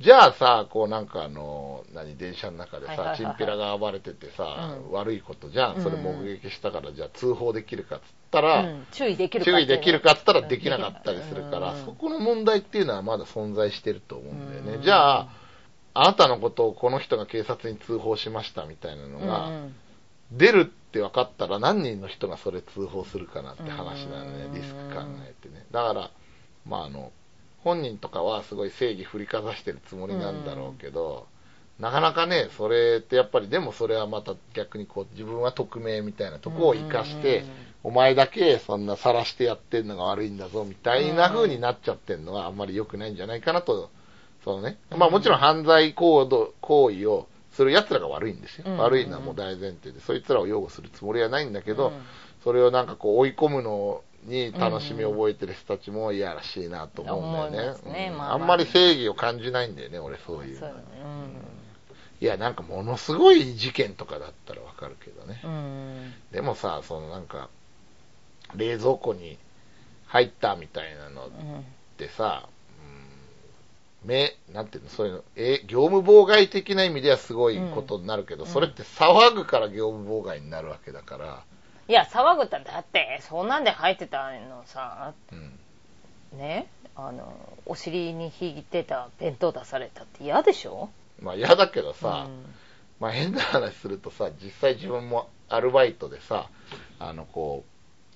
[0.00, 4.92] じゃあさ、こうなんかあの、何、電車の中でさ、チンピラが暴れててさ、うん。
[4.92, 5.82] 悪いことじゃん。
[5.82, 8.86] それうん目撃したから、じゃあ通報できるかっつったら、うん。
[8.90, 10.48] 注意できるか注意できるかっつったらうん。
[10.48, 11.84] できなかったりするから、うん。
[11.84, 14.72] そこの問題っていうのはまだ存在してると思うんだよね。
[14.74, 14.82] うん。
[14.82, 15.28] じゃあ、
[15.94, 19.50] あなたのことをこの人が警察に通報しましたみたいなのが、
[20.32, 24.54] 出るって分かったら何人の人がそれ通報するかなって話なのねうん。
[24.54, 25.66] リスク考えてね。
[25.70, 26.10] だから
[26.66, 27.12] まああの
[27.62, 31.26] 本人とかはすごい正義振りかざしてるつもりなんだろうけど、
[31.78, 37.44] なかなかねそれってやっぱりでもそれはまた逆にこう自分は匿名みたいなとこを生かして、
[37.82, 43.90] お前だけそんな晒してやってんのが悪いんだぞみたいな風になっちゃってんのはあんまり良くないんじゃないかなと
[44.44, 44.78] そのね。
[44.96, 48.76] まあもちろん犯罪行動行為をする奴らが悪いんですよ、うん。
[48.78, 50.00] 悪いのはもう大前提で。
[50.00, 52.02] そいつらを擁護するつもりはないんだけど、うん。
[52.44, 58.12] それをなんかこう追い込むのに楽しみを覚えてる人たちもいやらしいなと思うんだよね。
[58.14, 58.34] あまあ。
[58.34, 60.60] あんまり正義を感じないんだよね俺そういうの。
[60.60, 60.74] そう
[62.20, 65.50] いやなんかものすごい事件とかだったらわかるけどね、うん。
[65.50, 67.48] うんでもさそのなんか
[68.54, 69.36] 冷蔵庫に
[70.06, 71.64] 入ったみたいなのっうん
[71.96, 72.50] てさ、うん、
[74.08, 78.50] めなんていうのそういうのえ業務妨害的な意味ではすごいことになるけど、うん。
[78.50, 81.44] それって騒ぐから業務妨害になるわけだから、
[81.88, 85.12] いや騒ぐったらだってそんなんで入ってたのさ。
[86.32, 86.66] うん、ね？
[86.96, 87.32] あの
[87.66, 90.88] お尻に引いてた弁当出されたって嫌でしょ？
[91.20, 92.44] まあ嫌だけどさ、うん。
[92.98, 96.48] まあ変な話するとさ実際自分もアルバイトでさ
[96.98, 97.64] あのこ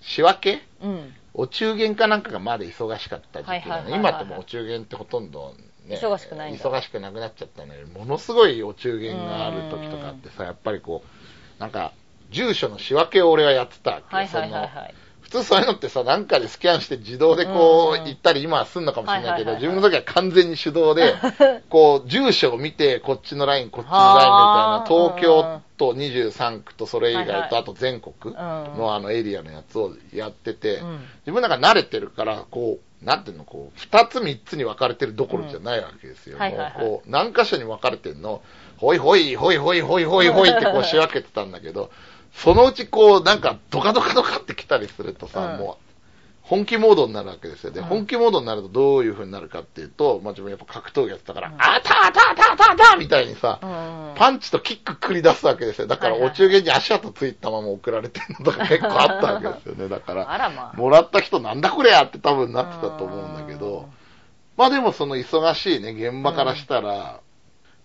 [0.00, 0.62] う仕分け？
[0.82, 1.14] うん。
[1.34, 5.54] お中元かなんかがまだ忙しかった時期はいはいはいはいだね今ってもうお中元ってほとんど
[5.86, 7.86] ね忙しくない忙しくなくなっちゃったのよ。
[7.88, 11.92] ものすごいお中元がある時とかってさやっぱりこうなんか
[12.30, 14.08] 住所の仕分けを俺はやってたわけよ。
[14.10, 14.94] はいはいはいそのはい。
[14.94, 15.01] 普
[15.32, 21.14] 通そういうのってさ、なんかでスキャンして自動でこううん行ったり、今はすんのかもしれないけど、自分の時は完全に手動で、
[21.70, 36.38] こう、住所を見て、こっちのライン、こっちのラインみたいなは、あ東京都23区とそれ以外と、あと全国のあのエリアのやつをやっててうん、自分なんか慣れてるから、こう、なんていうの、こう、二つ三つに分かれてるどころじゃないわけですよ。
[36.78, 38.42] こう、何箇所に分かれてるの、
[38.76, 41.90] ほいほい、ほいほいほいほいほいってこう仕分けてたんだけど、
[42.32, 45.58] そのうちこう、なんかドカドカドカって来たりするとさ、うん。
[45.60, 45.92] もう、
[46.42, 47.70] 本気モードになるわけですよ。
[47.70, 47.86] で、うん。
[47.86, 51.54] 本気モードになるとどういう風になるかっていうと、まあ自分やっぱ格闘技やってたから、うん。
[51.54, 54.14] あたあたあたあたあたみたいにさ、うん。
[54.16, 55.86] パンチとキック繰り出すわけですよ。
[55.86, 59.88] だからお中元に足跡ついたまま送られてるのとか結構あったわけですよね。
[59.88, 60.76] だから、 あらまあ。
[60.76, 63.86] もらった人なんだこれやって多分なってたと思うんだけどうん、
[64.56, 67.20] まあでもその忙しいね、現場からしたら、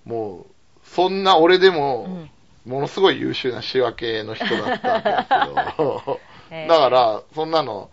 [0.04, 0.46] もう、
[0.84, 2.28] そんな俺でも、
[2.68, 6.20] ものすごい優秀な仕分けの人だったわけですよ。
[6.52, 7.90] へえだから、そんなの、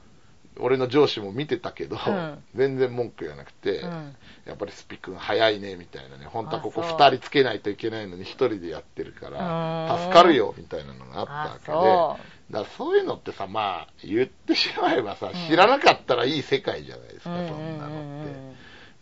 [0.60, 2.44] 俺の上司も見てたけど、ん。
[2.54, 4.16] 全然文句言わなくて、うん。
[4.44, 6.98] やっぱりスピ君早いねみたいなね、本当はここあそう。
[6.98, 15.32] 2人つけないといけないのに1人でやってるかうら、助かるよみたいなのがあったわけで、だからそういうのってさ、まあ言ってしまえばさ、ん。
[15.48, 17.96] 知らなかったらいい世界じゃないですか、うんそんなのって。
[17.96, 18.54] うんうんうん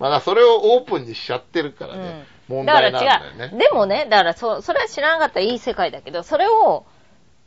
[0.02, 3.56] まあそれをオープンにしちゃってるからね、問だか題なんだよら違ね。
[3.56, 3.58] う。
[3.58, 6.84] でもね、だからそ、それは知らなかったらいい世界だけど、それを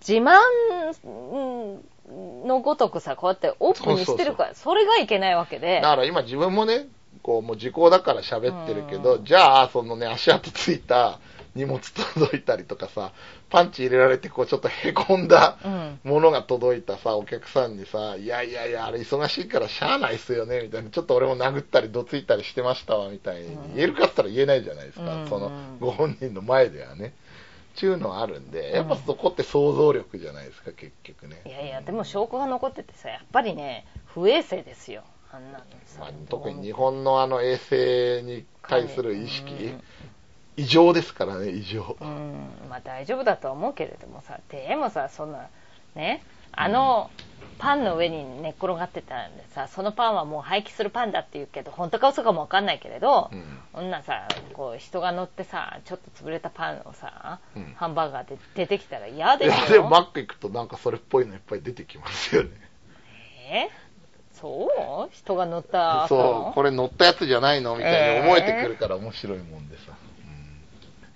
[0.07, 0.39] 自慢
[2.45, 5.89] のごとくさ、こうやってオープンにしてるから、それがいけないわけでだ。
[5.89, 6.87] から今自分もね、
[7.23, 11.19] こうもう時効だから喋ってるけど、うんじゃあ、そのね、足跡ついた
[11.55, 13.13] 荷物届いたりとかさ、
[13.49, 15.99] パンチ入れられてこうちょっとへこんだうん。
[16.03, 27.13] ものが届いたさ、お客さんにさ、いやいやいや、あれ忙しいからしゃあないっすよね、みたいな、ちょっと俺も殴ったりどついたりしてましたわ、みたいに言えるかって言ったら言えないじゃないですか、うんそのご本人の前ではね。
[27.75, 31.41] ちゅうのはあるんで、やっぱそこって想像力じゃないですか、結局ね。
[31.45, 35.03] いやいや、でも証拠が残っててさ、やっぱりね、不衛生ですよ。
[35.29, 35.99] あんなのさ。
[35.99, 39.83] まあ、特に日本のあの衛生に対する意識、うん
[40.57, 41.97] 異常ですからね、異常。
[41.99, 45.47] うん、まあ大丈夫だとは思うけれどもさ、でもさ、そんな、
[45.95, 47.09] ね、あの、
[47.57, 53.59] パンの上に寝っ転がってたんでさ、そのパンはもう廃棄するパンだって言うけど、本当か嘘かもわかんないけれど、うん。
[53.73, 57.73] そんなさ、こう人が乗ってさ、ちょっと潰れたパンをさ、うん。
[57.75, 59.55] ハンバーガーで出てきたら嫌でいしょ？
[59.63, 62.49] やでもマック行くとなんかそれっぽいのいっぱい出てきますよね。
[63.49, 63.69] え？
[64.33, 64.67] そ
[65.09, 65.09] う？
[65.13, 67.75] 人が乗ったそう、これ乗ったやつじゃないの？
[67.75, 69.94] みたいに思えてくるから面白いもんでさ。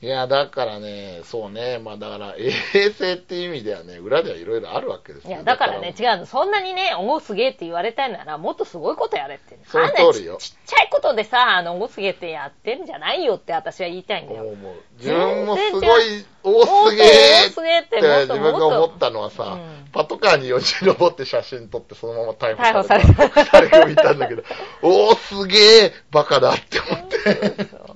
[0.01, 2.51] うんいや、だからね、そうね、まあだから衛
[2.91, 5.29] 生っていう意味ではね、裏ではいろいろあるわけですよ。
[5.29, 6.25] いや、だからね、違うの。
[6.25, 9.59] そんなにね、おごすげえって言われたいなら、もっとすごいことやれって。
[9.67, 14.43] その通りよちちっちゃいことでさ、あの、おごすげえってやってんじゃないよって私は言いたいんだよ。
[14.43, 24.43] 思う思う自分もすごい多すげ多すげえーって自分が思ったのはさ、うんパトカーによじ登って写真撮ってそのまま逮捕逮捕されたされた二人を見たんだけど、
[24.83, 27.88] おーすげえバカだって思って。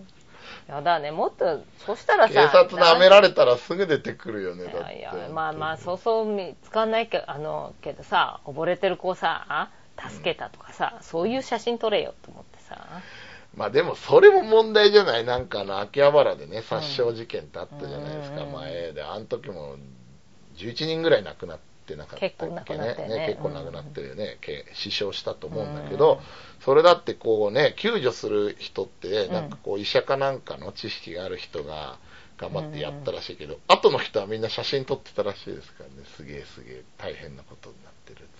[0.75, 2.39] やだね、もっと、そしたらさ、警
[2.75, 4.97] 察舐められたらすぐ出てくるよね、だって。
[4.97, 9.69] いやいや、まあまあ、そうそう見つかんないけど、あの、けどさ、溺れてる子をさ、あ
[10.09, 12.77] 助けたとかさ、そういう写真撮れよと思ってさ。
[13.55, 15.25] まあでもそれも問題じゃない？
[15.25, 19.75] なんかあの秋葉原でね殺傷事件ってあったじゃないですか、うん前であの時も
[20.55, 21.63] 11人ぐらい亡くなって
[21.95, 23.27] なかったっけ結構亡くなってね。
[23.27, 26.19] 結構亡くなってるよね、け死傷したと思うんだけど、
[26.61, 31.97] それだってこうね救助する人ってなんかこう医者かなんかの知識がある人が
[32.37, 36.07] 頑張ってやったらしいけど、後の人はみんな写真撮ってたらしいですからね。
[36.15, 38.33] すげえすげえ大変なことになってるって。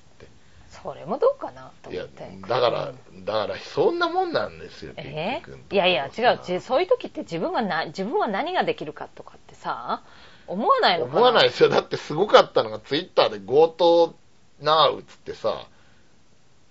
[0.70, 2.48] それもどうかなといや思って。
[2.48, 6.40] だから、うんだからそんなもんなんですよ結え局いやいや、違う。
[6.44, 6.60] ち。
[6.62, 10.02] そういう時って自分がな、自分は何ができるかとかってさ、
[10.48, 11.18] 思わないのかな？
[11.18, 11.70] 思わないですよ。
[11.70, 14.16] だってすごかったのがツイッターで強盗
[14.62, 15.68] なうつってさ、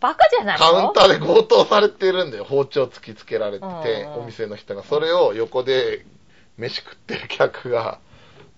[0.00, 0.64] バカじゃないの？
[0.64, 2.44] カウンターで強盗されてるんだよ。
[2.44, 4.82] 包丁突きつけられてて、うんうんお店の人が。
[4.82, 6.04] それを横で
[6.58, 7.98] 飯食ってる客が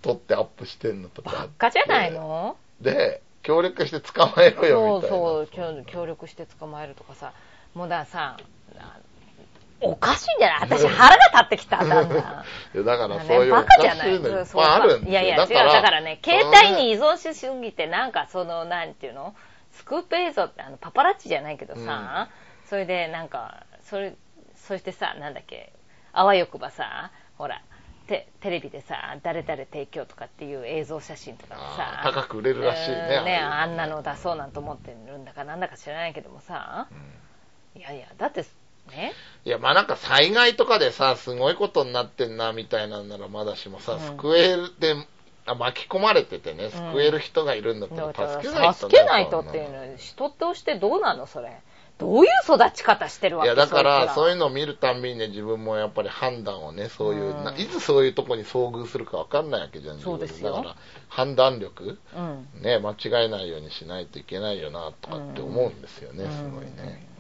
[0.03, 1.31] 撮ってアップしてんのとか。
[1.31, 2.57] バカじゃないの？
[2.81, 5.17] で、協力して捕まえろよみたいな。
[5.17, 7.33] そうそう協、協力して捕まえるとかさ、
[7.75, 8.37] もうださ、
[8.79, 8.99] あ
[9.85, 10.69] おかしいんじゃない？
[10.71, 12.09] 私腹が立ってきた、だんだん。
[12.75, 14.17] いやだからねそういうおバカじゃない。
[14.17, 15.11] いのいっそうぱいあるんですよ。
[15.11, 15.49] いやいや、違う。
[15.73, 19.35] だからね、携帯に依存しすぎて、なんかその、なんていうの？
[19.73, 22.29] スクープ映像って、あの、パパラッチじゃないけどさ、
[22.67, 24.15] それでなんか、それ、
[24.55, 25.73] そしてさ、なんだっけ、
[26.13, 27.61] あわよくばさ、ほら、
[28.07, 36.87] テテレビでさ、誰々提供とかっていう映像写真とかでさ高く売れるらしいねうんね、あんなの出そうなんて思ってるんだかなんだか知らないけどもさ、
[37.75, 38.47] いやいや、だって、ね、
[39.45, 44.01] いや、まあなんか災害とかでさ、すごいことになってんな、みたいなんならまだしもさ、うん。
[44.01, 44.95] 救えるって、
[45.47, 48.75] あ巻き込まれててね、救える人がいるんだったらだから助けないと、ね。
[48.75, 51.61] 助けないとっていうの人としてどうなのそれ。
[51.97, 57.45] どういう育ち方してるわけいや、だから、そういうののを見るたんびにね、自分もやっぱり判断をね、そういう、うん。
[57.45, 60.57] ないつそういうとこに遭遇するかわかんないわけじゃん、自分そうですよ。
[60.57, 60.77] だから、
[61.09, 62.49] 判断力、うん。
[62.63, 66.31] ね、間違えないようにしないといけないよな、とかって思うんですよね、うん。
[66.33, 67.14] すごいね。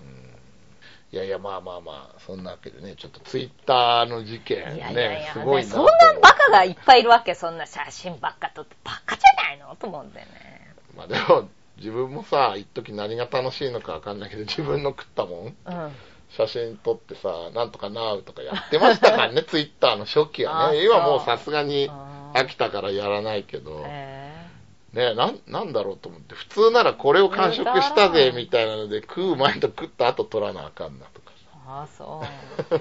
[1.14, 5.76] うんいやいや、まあまあまあ、そんなわけでね、ちょっとツイッターの事件いやいやいねや、、すごいなと。
[5.76, 10.74] そんなバカがいっぱいいるわけそんな写真ばっか撮ってバカじゃないのと思うんだよね。
[10.96, 15.92] まあでも、自分もさ、一時何が楽しいのかわかんないけど、自分の食ったもん、うん。
[16.30, 20.84] 写真撮ってさ、なんとかなうとかやってましたからね、 ツイッターの初期はね。
[20.84, 21.88] 今もうさすがに
[22.34, 24.23] 飽きたからやらないけど、え
[24.94, 31.32] ねなん、なんだろうと思って、普通ならこれを完食したぜ、みたいなので、食う前と食った後撮らなあかんなとか。
[31.66, 32.76] ー、ああそう。
[32.78, 32.80] さ。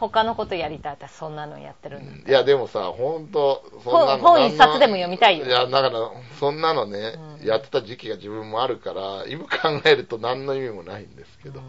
[0.00, 5.44] 他のことやりたい私そんなのやってるんだいや、でもさ、本当そんなの本本一冊でも読みたいよ。
[5.44, 7.46] いや、だから、そんなのね、うん。
[7.46, 11.60] やってた時期が自分もあるから、今考えると何の意味もないんですけど、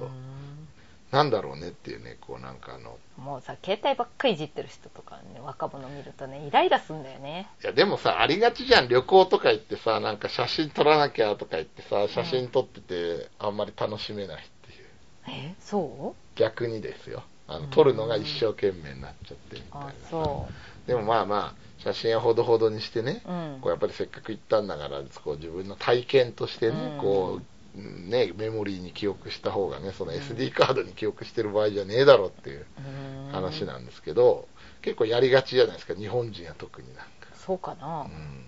[1.11, 8.87] なんだろうねっていうね、こうなんかあの、もうさ携帯ばっかりいじってる人とかね若者見るとねイライラすんだよねいや、でもさ、ありがちじゃん。
[8.87, 15.51] 旅行とか行ってさ、なんか写真撮らなきゃとか言ってさ、写真撮ってて、あんまり楽しめないっていう。
[15.51, 17.23] えそ逆にですよ。
[17.47, 19.93] あの、うん撮るのが一生懸命になっちゃってみたいな。
[20.09, 20.47] そ
[20.87, 27.43] でもまあまあ、写真はほどほどにしてね、ううんこうやっぱりせっかく行ったんだから、こう自分の体験としてね、うんこう、
[27.73, 33.31] ね、メモリーに記憶した方がね、その SD カードに記憶してる場合じゃねえだろっていううん。
[33.31, 34.47] 話なんですけど、
[34.81, 37.05] 結構やりがちじゃないですか、日本人は特になんか。
[37.35, 38.01] そうかな。
[38.01, 38.45] うん。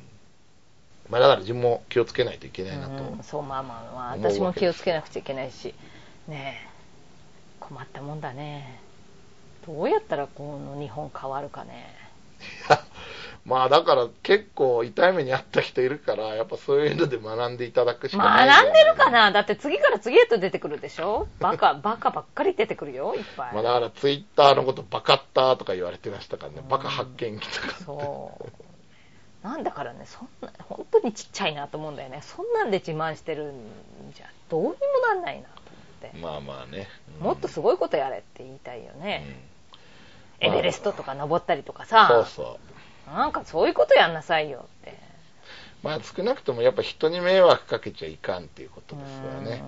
[1.10, 3.04] まあだから自分も気をつけないといけないなと。
[3.04, 5.74] うんそうまあまあまあ私も気をつけなくちゃいけないし
[6.28, 6.74] ねえ。
[7.60, 8.82] 困ったもんだね。
[9.66, 11.96] どうやったらこの日本変わるかね
[13.46, 19.32] まあだから結構痛い目にあった人いるから、やっぱそういうので学んでいただくしかない学んでるかな？
[19.34, 21.28] だって次から次へと出てくるでしょ？
[21.42, 27.84] バカ バカばっかり出てくるよいっぱい、まあだからツイッターのことバカッターとか言われてましたからね、バカ発見器とかって。
[27.84, 28.52] そう。
[29.46, 32.22] なんだからねそんな本当にちっちゃいなと思うんだよね。
[32.22, 33.56] そんなんで自慢してるん
[34.16, 34.76] じゃどうにも
[35.06, 36.88] なんないなと思って、まあまあね。
[37.20, 37.26] うん。
[37.26, 39.26] もっとすごいことやれって言いたいよね、
[40.40, 40.48] うん。
[40.48, 42.73] エベレストとか登ったりとかさ、そうそう。
[43.08, 44.98] なんかそういうことやんなさいよって。
[45.84, 49.64] まあ少なくともやっぱ人に迷惑かけちゃいかんっていうことですよね。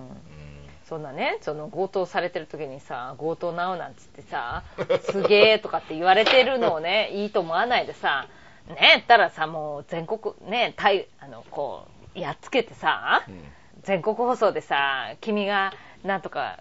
[0.88, 4.62] そんなねその強盗されてる時にさ強盗なうなんつってさ
[5.10, 8.28] すげえとかって言われてるのをね いいと思わないでさ
[8.68, 13.52] ねえったらさもう全国ねたいあのこうやっつけてさうんうん。
[13.82, 15.72] 全国放送でさ君が
[16.04, 16.60] なんとか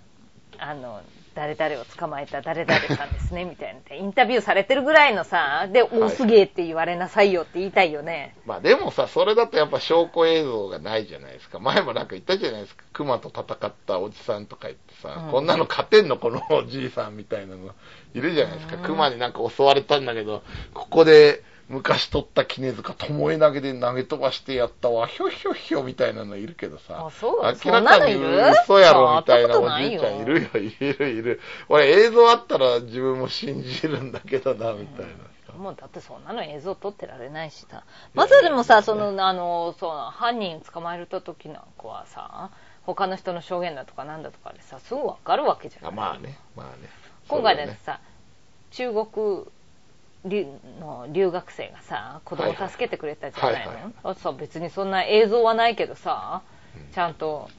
[0.57, 1.01] あの
[1.35, 11.59] 誰々を捕まえた誰々さんですね みたいなインタビューされてるぐらいのさでおすげえって言われなさいよって言いたいよね、まあでもさ、それだとやっぱ証拠映像がないじゃないですか。
[11.59, 12.83] 前もなんか言ったじゃないですか。
[12.93, 17.75] 熊と戦ったおじさんとか言ってさ、うんこんなの勝てんのこのおじいさんみたいなの
[18.13, 18.77] いるじゃないですか。
[18.77, 23.07] うん熊になんか襲われたんだけど、ここで昔取った絹塚、巴
[23.39, 27.09] 投げで投げ飛ばしてやったわ、ひょひょひょみたいなのいるけどさ。
[27.21, 31.41] 明らかに嘘やろみたいなおじいちゃんいるよ、いるいる。
[31.67, 35.11] 俺映像あったら自分も信じるんだけどな、みたいな。
[35.45, 35.53] さ。
[35.57, 37.83] もうだってそんなの映像撮ってられないしさ。
[38.13, 42.51] まずでもさそのあのそう犯人捕まえる時なんかはさ
[42.83, 46.89] 他の人の証言だとかなんだとかでさすぐ分かるわけじゃなあいまあね、まあね。
[47.27, 47.99] 今回だってさ、
[48.71, 49.45] 中国
[50.25, 50.47] 留
[50.79, 53.93] の留学生がさ子供助けてくれたじゃないの、はいはいはい。
[54.03, 56.41] あさ別にそんな映像はないけどさ
[56.75, 56.93] うん。
[56.93, 57.49] ちゃんと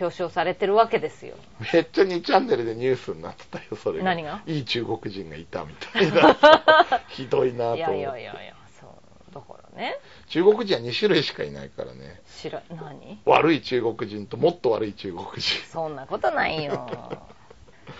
[0.00, 1.36] 表彰されてるわけですよ。
[1.72, 4.04] めっちゃ2チャンネルでニュースになってたよ、それが。
[4.04, 4.42] 何が？
[4.46, 6.34] いい中国人がいたみたいな。
[6.34, 7.02] さ。
[7.08, 7.82] ひどいなと思って。
[7.82, 9.98] いやいやいやいやそうだからね。
[10.28, 12.22] 中国人は2種類しかいないからね。
[12.40, 13.20] 知ら何？
[13.26, 15.42] 悪い中国人ともっと悪い中国人。
[15.66, 16.88] そんなことないよ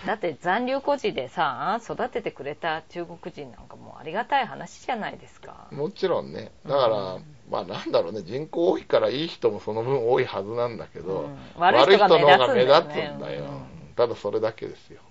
[0.05, 6.51] だって残留孤児でさ育ててくれた中国人なんかもうありがたい話じゃないですかもちろんね。
[6.65, 13.43] だから、うんまあなんだろうね、人口多いからいい人もその分多いはずなんだけど、うん悪い人がの方が目目立つんだよ。
[13.43, 15.01] うんただそれだけですよ。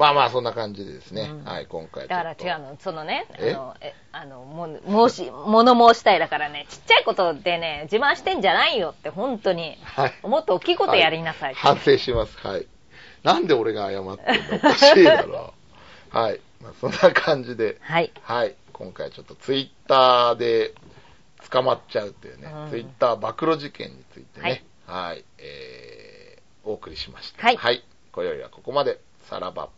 [0.00, 10.14] まあまあそんな感じでですね、うんはい、今回だから違うのそのねあえのえあのも申し物申したいだからねちっちゃいことでね自慢してんじゃないよって本当にはい。
[10.22, 12.38] もっと大きいことやりなさいって、反省します。
[12.38, 12.66] はい。
[13.22, 14.56] なんで俺が謝ってんの？
[14.56, 15.52] おかしいだろ
[16.12, 16.16] う。
[16.16, 16.40] はい。
[16.62, 18.54] まあ、そんな感じで、はいはい。
[18.72, 20.72] 今回ちょっとツイッターで
[21.50, 27.42] 捕まっちゃうっていうね、うんツイッター暴露事件についてね、はい、えー、お送りしました。
[27.42, 27.84] はいはい。
[28.12, 28.98] 今宵はここまで。
[29.28, 29.68] さらば。